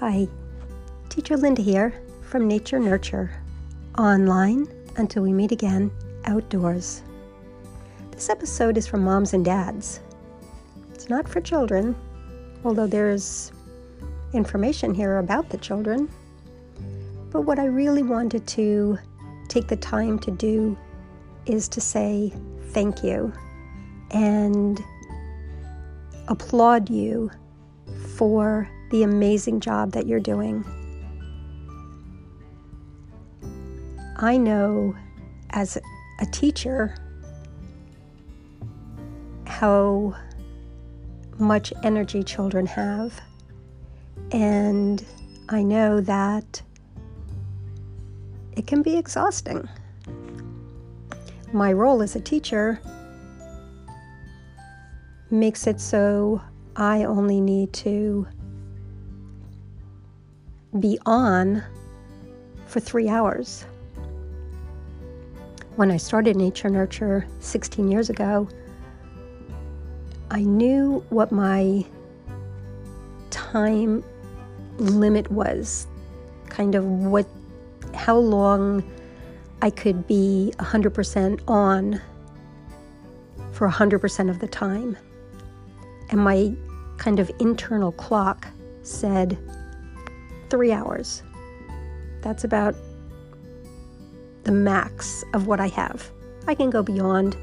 Hi, 0.00 0.28
Teacher 1.08 1.36
Linda 1.36 1.60
here 1.60 1.92
from 2.22 2.46
Nature 2.46 2.78
Nurture, 2.78 3.32
online 3.98 4.68
until 4.96 5.24
we 5.24 5.32
meet 5.32 5.50
again 5.50 5.90
outdoors. 6.24 7.02
This 8.12 8.30
episode 8.30 8.76
is 8.76 8.86
for 8.86 8.96
moms 8.96 9.34
and 9.34 9.44
dads. 9.44 9.98
It's 10.94 11.08
not 11.08 11.28
for 11.28 11.40
children, 11.40 11.96
although 12.64 12.86
there's 12.86 13.50
information 14.32 14.94
here 14.94 15.18
about 15.18 15.50
the 15.50 15.58
children. 15.58 16.08
But 17.32 17.40
what 17.40 17.58
I 17.58 17.64
really 17.64 18.04
wanted 18.04 18.46
to 18.46 18.98
take 19.48 19.66
the 19.66 19.74
time 19.74 20.20
to 20.20 20.30
do 20.30 20.78
is 21.44 21.66
to 21.70 21.80
say 21.80 22.32
thank 22.68 23.02
you 23.02 23.32
and 24.12 24.80
applaud 26.28 26.88
you 26.88 27.32
for 28.14 28.70
the 28.90 29.02
amazing 29.02 29.60
job 29.60 29.92
that 29.92 30.06
you're 30.06 30.20
doing. 30.20 30.64
I 34.16 34.36
know 34.36 34.96
as 35.50 35.78
a 36.20 36.26
teacher 36.26 36.96
how 39.46 40.16
much 41.38 41.72
energy 41.82 42.22
children 42.22 42.66
have, 42.66 43.20
and 44.32 45.04
I 45.48 45.62
know 45.62 46.00
that 46.00 46.62
it 48.52 48.66
can 48.66 48.82
be 48.82 48.96
exhausting. 48.96 49.68
My 51.52 51.72
role 51.72 52.02
as 52.02 52.16
a 52.16 52.20
teacher 52.20 52.80
makes 55.30 55.66
it 55.66 55.80
so 55.80 56.42
I 56.76 57.04
only 57.04 57.40
need 57.40 57.72
to 57.74 58.26
be 60.78 60.98
on 61.06 61.62
for 62.66 62.80
three 62.80 63.08
hours. 63.08 63.64
When 65.76 65.90
I 65.90 65.96
started 65.96 66.36
Nature 66.36 66.68
Nurture 66.68 67.26
16 67.40 67.88
years 67.88 68.10
ago, 68.10 68.48
I 70.30 70.42
knew 70.42 71.04
what 71.08 71.32
my 71.32 71.86
time 73.30 74.04
limit 74.76 75.30
was, 75.30 75.86
kind 76.48 76.74
of 76.74 76.84
what, 76.84 77.26
how 77.94 78.16
long 78.16 78.82
I 79.62 79.70
could 79.70 80.06
be 80.06 80.52
100% 80.58 81.40
on 81.48 82.00
for 83.52 83.68
100% 83.68 84.30
of 84.30 84.38
the 84.38 84.48
time. 84.48 84.96
And 86.10 86.20
my 86.20 86.52
kind 86.96 87.20
of 87.20 87.30
internal 87.38 87.92
clock 87.92 88.46
said 88.82 89.38
three 90.50 90.72
hours. 90.72 91.22
That's 92.22 92.44
about 92.44 92.74
the 94.44 94.52
max 94.52 95.24
of 95.34 95.46
what 95.46 95.60
I 95.60 95.68
have. 95.68 96.10
I 96.46 96.54
can 96.54 96.70
go 96.70 96.82
beyond, 96.82 97.36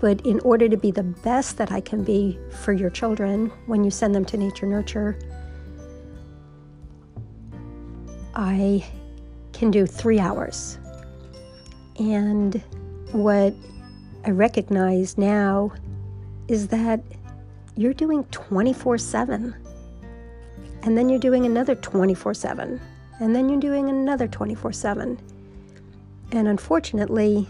but 0.00 0.20
in 0.26 0.40
order 0.40 0.68
to 0.68 0.76
be 0.76 0.90
the 0.90 1.02
best 1.02 1.56
that 1.56 1.72
I 1.72 1.80
can 1.80 2.04
be 2.04 2.38
for 2.50 2.72
your 2.72 2.90
children 2.90 3.50
when 3.66 3.84
you 3.84 3.90
send 3.90 4.14
them 4.14 4.24
to 4.26 4.36
Nature 4.36 4.66
Nurture, 4.66 5.18
I 8.34 8.84
can 9.52 9.70
do 9.70 9.86
three 9.86 10.18
hours. 10.18 10.78
And 11.98 12.62
what 13.12 13.54
I 14.26 14.30
recognize 14.30 15.16
now 15.16 15.72
is 16.48 16.68
that 16.68 17.00
you're 17.76 17.94
doing 17.94 18.24
24 18.24 18.98
7. 18.98 19.54
And 20.84 20.98
then 20.98 21.08
you're 21.08 21.18
doing 21.18 21.46
another 21.46 21.74
24 21.74 22.34
7. 22.34 22.80
And 23.20 23.34
then 23.34 23.48
you're 23.48 23.60
doing 23.60 23.88
another 23.88 24.28
24 24.28 24.72
7. 24.72 25.18
And 26.32 26.48
unfortunately, 26.48 27.48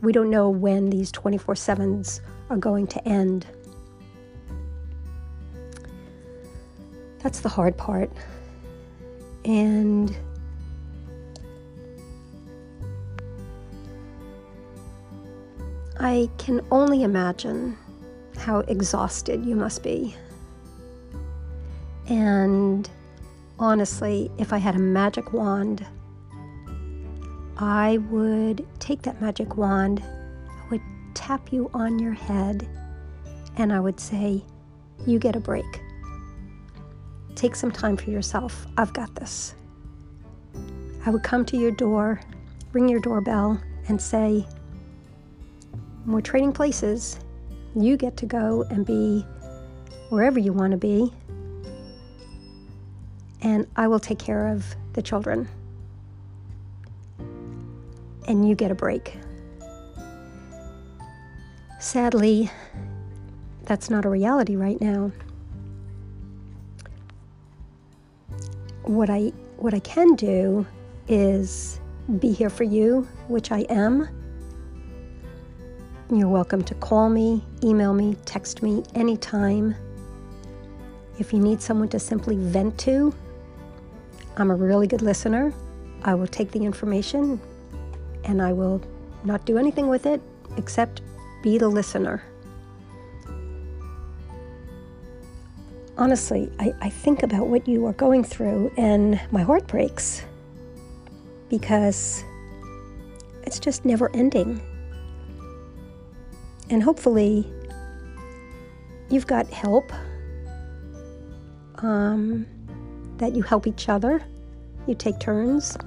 we 0.00 0.12
don't 0.12 0.30
know 0.30 0.50
when 0.50 0.90
these 0.90 1.12
24 1.12 1.54
7s 1.54 2.20
are 2.50 2.56
going 2.56 2.88
to 2.88 3.08
end. 3.08 3.46
That's 7.20 7.38
the 7.38 7.48
hard 7.48 7.76
part. 7.76 8.10
And 9.44 10.16
I 16.00 16.28
can 16.36 16.60
only 16.72 17.04
imagine 17.04 17.78
how 18.36 18.60
exhausted 18.60 19.44
you 19.44 19.54
must 19.54 19.84
be. 19.84 20.16
And 22.08 22.88
honestly, 23.58 24.30
if 24.38 24.52
I 24.52 24.58
had 24.58 24.74
a 24.74 24.78
magic 24.78 25.32
wand, 25.32 25.86
I 27.58 27.98
would 28.10 28.66
take 28.80 29.02
that 29.02 29.20
magic 29.20 29.56
wand, 29.56 30.02
I 30.02 30.70
would 30.70 30.82
tap 31.14 31.52
you 31.52 31.70
on 31.72 31.98
your 31.98 32.12
head, 32.12 32.66
and 33.56 33.72
I 33.72 33.80
would 33.80 34.00
say, 34.00 34.42
You 35.06 35.18
get 35.18 35.36
a 35.36 35.40
break. 35.40 35.80
Take 37.34 37.54
some 37.54 37.70
time 37.70 37.96
for 37.96 38.10
yourself. 38.10 38.66
I've 38.76 38.92
got 38.92 39.14
this. 39.14 39.54
I 41.06 41.10
would 41.10 41.22
come 41.22 41.44
to 41.46 41.56
your 41.56 41.72
door, 41.72 42.20
ring 42.72 42.88
your 42.88 43.00
doorbell, 43.00 43.60
and 43.88 44.00
say, 44.00 44.46
We're 46.06 46.20
trading 46.20 46.52
places. 46.52 47.18
You 47.74 47.96
get 47.96 48.16
to 48.18 48.26
go 48.26 48.64
and 48.70 48.84
be 48.84 49.24
wherever 50.08 50.38
you 50.38 50.52
want 50.52 50.72
to 50.72 50.76
be, 50.76 51.12
and 53.42 53.66
I 53.76 53.88
will 53.88 54.00
take 54.00 54.18
care 54.18 54.48
of 54.48 54.64
the 54.94 55.02
children 55.02 55.48
and 58.28 58.48
you 58.48 58.54
get 58.54 58.70
a 58.70 58.74
break. 58.74 59.18
Sadly, 61.80 62.50
that's 63.64 63.90
not 63.90 64.04
a 64.04 64.08
reality 64.08 64.56
right 64.56 64.80
now. 64.80 65.10
What 68.84 69.10
I 69.10 69.32
what 69.56 69.74
I 69.74 69.80
can 69.80 70.14
do 70.14 70.66
is 71.08 71.80
be 72.18 72.32
here 72.32 72.50
for 72.50 72.64
you, 72.64 73.06
which 73.28 73.52
I 73.52 73.60
am. 73.68 74.08
You're 76.10 76.28
welcome 76.28 76.62
to 76.64 76.74
call 76.74 77.08
me, 77.08 77.44
email 77.62 77.94
me, 77.94 78.16
text 78.24 78.62
me 78.62 78.82
anytime. 78.94 79.74
If 81.18 81.32
you 81.32 81.38
need 81.38 81.62
someone 81.62 81.88
to 81.88 81.98
simply 81.98 82.36
vent 82.36 82.76
to, 82.78 83.14
I'm 84.36 84.50
a 84.50 84.54
really 84.54 84.86
good 84.86 85.02
listener. 85.02 85.52
I 86.02 86.14
will 86.14 86.26
take 86.26 86.50
the 86.50 86.64
information, 86.64 87.40
and 88.24 88.40
I 88.40 88.52
will 88.52 88.82
not 89.24 89.44
do 89.44 89.58
anything 89.58 89.88
with 89.88 90.06
it 90.06 90.20
except 90.56 91.02
be 91.42 91.58
the 91.58 91.68
listener. 91.68 92.22
Honestly, 95.98 96.50
I, 96.58 96.72
I 96.80 96.88
think 96.88 97.22
about 97.22 97.48
what 97.48 97.68
you 97.68 97.86
are 97.86 97.92
going 97.92 98.24
through 98.24 98.72
and 98.76 99.20
my 99.30 99.42
heart 99.42 99.66
breaks 99.66 100.24
because 101.50 102.24
it's 103.42 103.58
just 103.58 103.84
never 103.84 104.10
ending. 104.16 104.60
And 106.70 106.82
hopefully, 106.82 107.46
you've 109.10 109.26
got 109.26 109.46
help, 109.48 109.92
um, 111.76 112.46
that 113.22 113.36
you 113.36 113.42
help 113.42 113.68
each 113.68 113.88
other, 113.88 114.20
you 114.88 114.96
take 114.96 115.16
turns. 115.20 115.78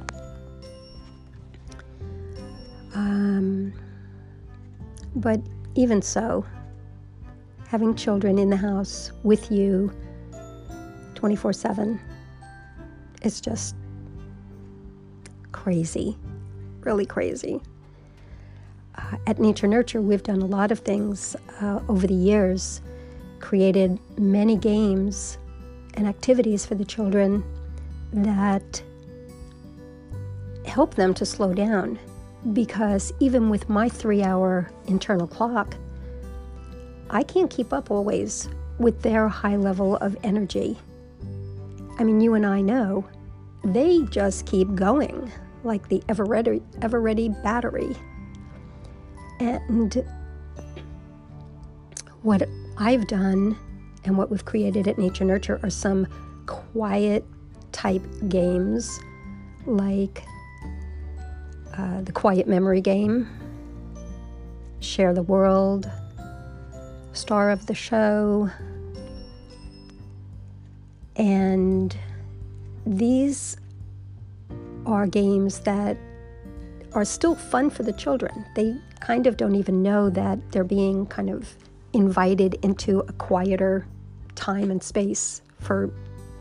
Um, 2.94 3.74
but 5.18 5.42
even 5.76 6.02
so, 6.02 6.46
having 7.68 7.94
children 7.94 8.40
in 8.40 8.50
the 8.50 8.56
house 8.56 9.12
with 9.24 9.52
you 9.52 9.92
24 11.16 11.52
7 11.52 12.00
is 13.24 13.42
just 13.42 13.76
crazy, 15.52 16.18
really 16.84 17.06
crazy. 17.06 17.60
Uh, 18.98 19.18
at 19.28 19.40
Nature 19.40 19.68
Nurture, 19.68 20.02
we've 20.02 20.24
done 20.24 20.42
a 20.42 20.46
lot 20.46 20.72
of 20.72 20.80
things 20.80 21.36
uh, 21.60 21.82
over 21.90 22.08
the 22.08 22.14
years, 22.14 22.80
created 23.42 24.00
many 24.18 24.56
games 24.56 25.38
and 25.96 26.08
activities 26.08 26.66
for 26.66 26.76
the 26.76 26.86
children 26.86 27.44
that 28.14 28.82
help 30.66 30.96
them 30.96 31.14
to 31.14 31.26
slow 31.26 31.54
down 31.54 32.00
because 32.54 33.14
even 33.20 33.50
with 33.50 33.70
my 33.70 33.90
three 33.90 34.24
hour 34.24 34.70
internal 34.88 35.28
clock, 35.28 35.76
I 37.10 37.24
can't 37.24 37.50
keep 37.50 37.74
up 37.74 37.92
always 37.92 38.50
with 38.78 39.02
their 39.02 39.28
high 39.28 39.56
level 39.56 39.98
of 39.98 40.18
energy. 40.24 40.78
I 41.98 42.04
mean, 42.04 42.20
you 42.20 42.34
and 42.34 42.46
I 42.46 42.62
know 42.62 43.06
they 43.64 44.02
just 44.04 44.46
keep 44.46 44.76
going 44.76 45.32
like 45.64 45.88
the 45.90 46.04
Eveready, 46.08 46.62
ever 46.82 47.02
ready 47.02 47.30
battery. 47.30 47.96
And 49.40 50.06
what 52.22 52.48
I've 52.78 53.08
done 53.08 53.58
and 54.06 54.18
what 54.18 54.30
we've 54.30 54.46
created 54.46 54.88
at 54.88 54.98
Nature 54.98 55.26
Nurture 55.26 55.60
are 55.64 55.70
some 55.70 56.08
quiet 56.46 57.26
type 57.72 58.04
games 58.30 59.00
like 59.66 60.24
uh, 61.78 62.02
the 62.02 62.12
Quiet 62.12 62.48
Memory 62.48 62.82
Game, 62.82 63.28
Share 64.80 65.14
the 65.14 65.24
World, 65.24 65.90
Star 67.14 67.50
of 67.50 67.66
the 67.66 67.76
Show, 67.76 68.50
and 71.16 71.98
these 72.86 73.58
are 74.86 75.08
games 75.08 75.60
that 75.62 75.98
are 76.94 77.04
still 77.04 77.36
fun 77.36 77.70
for 77.70 77.84
the 77.84 77.94
children. 77.94 78.46
They 78.56 78.76
kind 79.00 79.28
of 79.28 79.36
don't 79.36 79.56
even 79.56 79.82
know 79.82 80.10
that 80.12 80.40
they're 80.52 80.64
being 80.64 81.06
kind 81.08 81.30
of 81.30 81.56
invited 81.94 82.56
into 82.62 83.00
a 83.00 83.14
quieter 83.14 83.86
time 84.36 84.72
and 84.72 84.82
space 84.82 85.42
for 85.60 85.90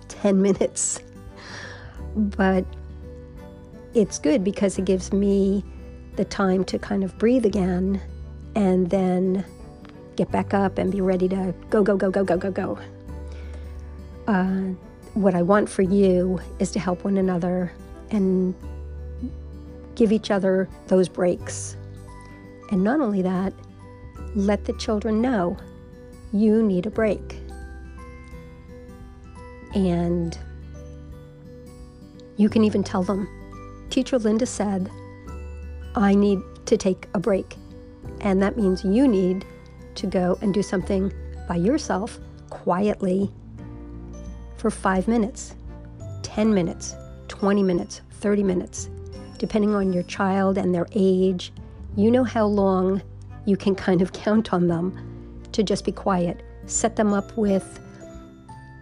10 0.09 0.41
minutes. 0.49 1.01
But 2.17 2.65
it's 3.95 4.19
good 4.19 4.45
because 4.45 4.79
it 4.79 4.85
gives 4.85 5.13
me 5.13 5.65
the 6.17 6.25
time 6.25 6.65
to 6.65 6.79
kind 6.79 7.03
of 7.03 7.17
breathe 7.19 7.45
again 7.45 8.01
and 8.55 8.91
then 8.91 9.45
get 10.17 10.31
back 10.31 10.55
up 10.55 10.79
and 10.79 10.93
be 10.93 11.01
ready 11.01 11.29
to 11.29 11.55
go, 11.71 11.83
go, 11.83 11.97
go, 11.97 12.11
go, 12.11 12.25
go, 12.25 12.37
go, 12.37 12.51
go. 12.51 12.79
Uh, 14.27 14.75
what 15.15 15.35
I 15.35 15.43
want 15.43 15.69
for 15.69 15.83
you 15.83 16.41
is 16.59 16.71
to 16.73 16.79
help 16.79 17.05
one 17.05 17.17
another 17.17 17.73
and 18.11 18.55
give 19.95 20.13
each 20.13 20.31
other 20.31 20.69
those 20.89 21.09
breaks. 21.09 21.77
And 22.71 22.83
not 22.83 23.01
only 23.01 23.23
that, 23.23 23.53
let 24.35 24.65
the 24.65 24.73
children 24.75 25.21
know 25.21 25.57
you 26.33 26.63
need 26.63 26.87
a 26.87 26.91
break. 26.91 27.39
And 29.75 30.39
you 32.37 32.49
can 32.49 32.65
even 32.65 32.83
tell 32.83 33.03
them, 33.03 33.29
Teacher 33.91 34.19
Linda 34.19 34.47
said, 34.47 34.91
I 35.95 36.15
need 36.15 36.41
to 36.67 36.77
take 36.77 37.09
a 37.15 37.21
break. 37.21 37.57
And 38.21 38.43
that 38.43 38.57
means 38.57 38.85
you 38.85 39.07
need 39.07 39.45
to 39.97 40.07
go 40.07 40.39
and 40.41 40.53
do 40.53 40.63
something 40.63 41.13
by 41.49 41.57
yourself 41.57 42.19
quietly 42.51 43.31
for 44.57 44.71
five 44.71 45.07
minutes, 45.07 45.55
10 46.23 46.55
minutes, 46.55 46.95
20 47.29 47.63
minutes, 47.63 48.01
30 48.21 48.43
minutes, 48.43 48.89
depending 49.39 49.75
on 49.75 49.93
your 49.93 50.03
child 50.05 50.57
and 50.57 50.75
their 50.75 50.87
age. 50.93 51.53
You 51.97 52.11
know 52.11 52.25
how 52.25 52.47
long 52.47 53.03
you 53.45 53.57
can 53.57 53.75
kind 53.75 54.03
of 54.03 54.13
count 54.25 54.53
on 54.53 54.69
them 54.69 55.43
to 55.53 55.63
just 55.63 55.85
be 55.85 55.93
quiet. 55.93 56.43
Set 56.67 56.97
them 56.97 57.13
up 57.13 57.37
with 57.37 57.81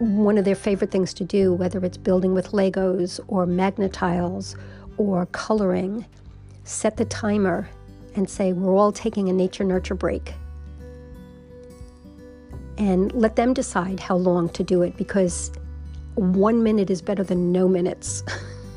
one 0.03 0.37
of 0.37 0.45
their 0.45 0.57
favorite 0.57 0.91
things 0.91 1.15
to 1.15 1.25
do, 1.25 1.53
whether 1.53 1.85
it's 1.85 1.97
building 1.97 2.35
with 2.35 2.51
Legos 2.51 3.21
or 3.29 3.47
Magna-Tiles 3.47 4.57
or 4.97 5.27
coloring. 5.27 6.05
Set 6.65 6.97
the 6.97 7.05
timer 7.05 7.69
and 8.17 8.29
say, 8.29 8.53
We're 8.53 8.75
all 8.75 8.93
taking 8.93 9.29
a 9.29 9.33
nature 9.33 9.65
nurture 9.65 9.95
break. 9.95 10.35
And 12.79 13.13
let 13.13 13.37
them 13.37 13.55
decide 13.55 14.01
how 14.01 14.17
long 14.17 14.49
to 14.51 14.65
do 14.65 14.83
it 14.83 14.97
because 14.97 15.53
one 16.15 16.65
minute 16.65 16.91
is 16.91 17.01
better 17.01 17.23
than 17.23 17.53
no 17.53 17.69
minutes. 17.69 18.25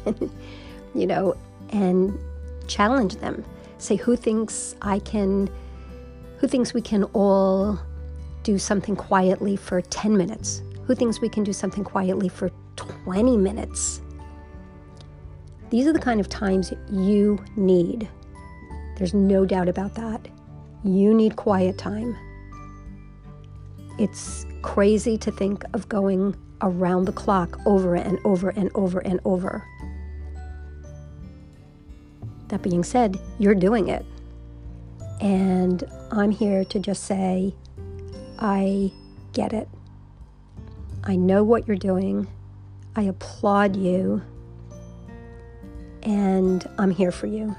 you 0.95 1.07
know, 1.07 1.36
and 1.72 2.18
challenge 2.68 3.16
them. 3.16 3.44
Say, 3.80 3.95
who 3.95 4.16
thinks 4.16 4.75
I 4.83 5.00
can, 5.00 5.50
who 6.38 6.48
thinks 6.48 6.74
we 6.74 6.81
can 6.81 7.04
all 7.13 7.80
do 8.44 8.60
something 8.60 8.95
quietly 8.95 9.56
for 9.56 9.81
10 9.81 10.16
minutes? 10.16 10.62
Who 10.85 10.95
thinks 10.95 11.19
we 11.19 11.29
can 11.29 11.43
do 11.43 11.53
something 11.53 11.83
quietly 11.83 12.29
for 12.29 12.51
20 12.75 13.37
minutes? 13.37 14.01
These 15.71 15.87
are 15.87 15.93
the 15.93 15.99
kind 15.99 16.19
of 16.19 16.29
times 16.29 16.71
you 16.91 17.43
need. 17.55 18.07
There's 18.97 19.13
no 19.13 19.45
doubt 19.45 19.67
about 19.67 19.95
that. 19.95 20.27
You 20.83 21.13
need 21.13 21.35
quiet 21.35 21.77
time. 21.77 22.15
It's 23.97 24.45
crazy 24.61 25.17
to 25.17 25.31
think 25.31 25.63
of 25.73 25.89
going 25.89 26.35
around 26.61 27.05
the 27.05 27.11
clock 27.11 27.59
over 27.65 27.95
and 27.95 28.19
over 28.23 28.49
and 28.49 28.69
over 28.75 28.99
and 28.99 29.19
over. 29.25 29.67
That 32.49 32.61
being 32.61 32.83
said, 32.83 33.17
you're 33.39 33.55
doing 33.55 33.88
it. 33.89 34.05
And 35.19 35.83
I'm 36.11 36.29
here 36.29 36.63
to 36.65 36.79
just 36.79 37.05
say, 37.05 37.55
I 38.38 38.91
get 39.33 39.51
it. 39.51 39.67
I 41.05 41.15
know 41.15 41.43
what 41.43 41.67
you're 41.67 41.77
doing. 41.77 42.27
I 42.95 43.03
applaud 43.03 43.75
you. 43.75 44.21
And 46.01 46.67
I'm 46.77 46.91
here 46.91 47.11
for 47.11 47.27
you. 47.27 47.55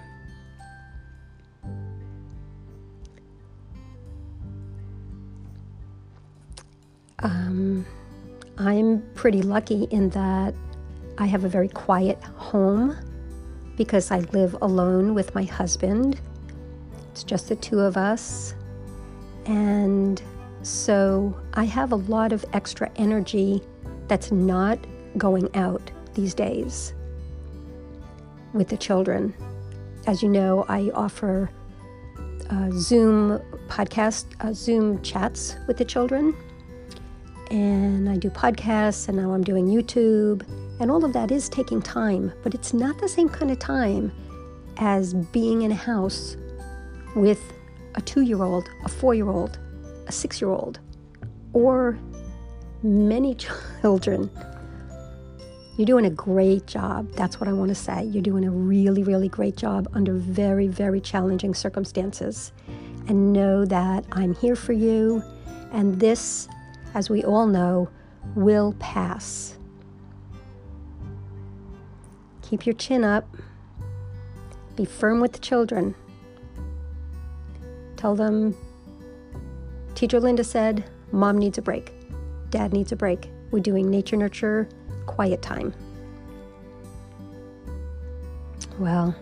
Um, 7.21 7.87
I'm 8.59 9.03
pretty 9.15 9.43
lucky 9.43 9.85
in 9.85 10.11
that 10.11 10.55
I 11.19 11.27
have 11.27 11.45
a 11.45 11.49
very 11.49 11.69
quiet 11.69 12.23
home 12.23 12.97
because 13.77 14.11
I 14.11 14.19
live 14.19 14.57
alone 14.61 15.15
with 15.15 15.35
my 15.35 15.45
husband. 15.45 16.21
It's 17.11 17.25
just 17.25 17.49
the 17.49 17.57
two 17.57 17.81
of 17.81 17.97
us. 17.97 18.55
And 19.47 20.21
so 20.67 21.39
I 21.55 21.65
have 21.65 21.93
a 21.93 21.97
lot 21.97 22.33
of 22.33 22.45
extra 22.53 22.91
energy 22.97 23.63
that's 24.09 24.31
not 24.33 24.79
going 25.17 25.55
out 25.57 25.91
these 26.15 26.35
days 26.35 26.95
with 28.53 28.69
the 28.69 28.77
children. 28.77 29.35
As 30.07 30.23
you 30.23 30.29
know, 30.29 30.65
I 30.69 30.91
offer 30.95 31.51
uh, 32.51 32.71
Zoom 32.73 33.41
podcast, 33.69 34.27
uh, 34.41 34.53
Zoom 34.53 35.03
chats 35.03 35.57
with 35.67 35.77
the 35.77 35.85
children. 35.85 36.37
And 37.51 38.09
I 38.09 38.17
do 38.17 38.29
podcasts, 38.29 39.09
and 39.09 39.17
now 39.17 39.33
I'm 39.33 39.45
doing 39.45 39.67
YouTube 39.67 40.43
and 40.79 40.91
all 40.91 41.05
of 41.05 41.13
that 41.15 41.31
is 41.31 41.49
taking 41.49 41.81
time, 41.81 42.33
but 42.43 42.55
it's 42.55 42.75
not 42.75 42.99
the 42.99 43.09
same 43.09 43.29
kind 43.29 43.51
of 43.51 43.59
time 43.59 44.13
as 44.77 45.15
being 45.15 45.63
in 45.63 45.73
a 45.73 45.77
house 45.77 46.37
with 47.15 47.41
a 47.95 48.01
two 48.03 48.21
year 48.21 48.43
old, 48.43 48.69
a 48.85 48.89
four 48.89 49.15
year 49.15 49.29
old, 49.29 49.59
a 50.07 50.13
six 50.13 50.41
year 50.41 50.51
old, 50.51 50.81
or 51.53 51.99
many 52.83 53.35
children. 53.83 54.31
You're 55.77 55.87
doing 55.87 56.07
a 56.07 56.11
great 56.11 56.67
job. 56.67 57.13
That's 57.13 57.39
what 57.39 57.49
I 57.49 57.53
want 57.53 57.69
to 57.69 57.75
say. 57.75 58.05
You're 58.05 58.23
doing 58.23 58.47
a 58.47 58.51
really, 58.51 59.03
really 59.03 59.29
great 59.29 59.57
job 59.57 59.89
under 59.93 60.15
very, 60.15 60.69
very 60.69 61.03
challenging 61.03 61.55
circumstances. 61.55 62.53
And 63.09 63.33
know 63.33 63.67
that 63.67 64.07
I'm 64.13 64.35
here 64.35 64.57
for 64.57 64.73
you. 64.73 65.23
And 65.73 66.01
this, 66.01 66.49
as 66.95 67.11
we 67.11 67.23
all 67.25 67.47
know, 67.47 67.91
will 68.35 68.75
pass. 68.79 69.59
Keep 72.41 72.65
your 72.65 72.75
chin 72.75 73.05
up. 73.05 73.29
Be 74.77 74.87
firm 74.87 75.21
with 75.21 75.33
the 75.33 75.39
children. 75.41 75.95
Tell 77.97 78.15
them, 78.15 78.57
Teacher 79.97 80.21
Linda 80.21 80.45
said, 80.45 80.85
Mom 81.11 81.39
needs 81.39 81.57
a 81.57 81.63
break. 81.63 81.91
Dad 82.51 82.75
needs 82.75 82.93
a 82.93 82.97
break. 82.97 83.31
We're 83.51 83.61
doing 83.61 83.91
nature 83.91 84.17
nurture 84.17 84.69
quiet 85.07 85.41
time. 85.41 85.73
Well, 88.79 89.17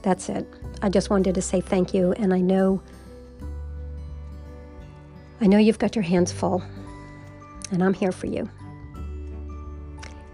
that's 0.00 0.30
it. 0.30 0.46
I 0.80 0.88
just 0.88 1.10
wanted 1.10 1.34
to 1.34 1.42
say 1.42 1.60
thank 1.60 1.92
you, 1.92 2.12
and 2.12 2.32
I 2.32 2.40
know 2.40 2.82
I 5.38 5.46
know 5.46 5.58
you've 5.58 5.78
got 5.78 5.94
your 5.94 6.02
hands 6.02 6.32
full, 6.32 6.62
and 7.70 7.84
I'm 7.84 7.92
here 7.92 8.10
for 8.12 8.26
you. 8.26 8.48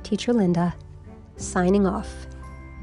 Teacher 0.05 0.33
Linda 0.33 0.77
signing 1.39 1.89
off 1.89 2.09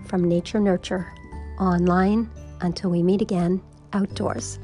from 0.06 0.26
Nature 0.26 0.60
Nurture 0.60 1.14
online 1.62 2.30
until 2.60 2.90
we 2.90 3.02
meet 3.02 3.22
again 3.22 3.62
outdoors. 3.94 4.60